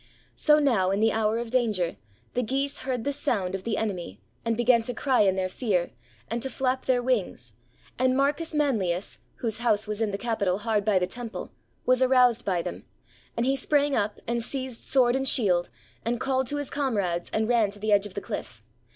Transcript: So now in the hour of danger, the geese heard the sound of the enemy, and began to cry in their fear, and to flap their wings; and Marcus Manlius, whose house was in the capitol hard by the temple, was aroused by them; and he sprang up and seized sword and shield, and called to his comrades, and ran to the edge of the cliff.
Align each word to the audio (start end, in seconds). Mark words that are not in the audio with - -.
So 0.33 0.57
now 0.57 0.89
in 0.89 0.99
the 0.99 1.11
hour 1.11 1.37
of 1.37 1.51
danger, 1.51 1.95
the 2.33 2.41
geese 2.41 2.79
heard 2.79 3.03
the 3.03 3.13
sound 3.13 3.53
of 3.53 3.63
the 3.65 3.77
enemy, 3.77 4.19
and 4.43 4.57
began 4.57 4.81
to 4.81 4.95
cry 4.95 5.21
in 5.21 5.35
their 5.35 5.47
fear, 5.47 5.91
and 6.27 6.41
to 6.41 6.49
flap 6.49 6.85
their 6.87 7.03
wings; 7.03 7.53
and 7.99 8.17
Marcus 8.17 8.51
Manlius, 8.51 9.19
whose 9.35 9.59
house 9.59 9.85
was 9.85 10.01
in 10.01 10.09
the 10.09 10.17
capitol 10.17 10.57
hard 10.57 10.83
by 10.83 10.97
the 10.97 11.05
temple, 11.05 11.51
was 11.85 12.01
aroused 12.01 12.43
by 12.43 12.63
them; 12.63 12.83
and 13.37 13.45
he 13.45 13.55
sprang 13.55 13.95
up 13.95 14.19
and 14.25 14.41
seized 14.41 14.81
sword 14.83 15.15
and 15.15 15.27
shield, 15.27 15.69
and 16.03 16.19
called 16.19 16.47
to 16.47 16.57
his 16.57 16.71
comrades, 16.71 17.29
and 17.31 17.47
ran 17.47 17.69
to 17.69 17.77
the 17.77 17.91
edge 17.91 18.07
of 18.07 18.15
the 18.15 18.21
cliff. 18.21 18.63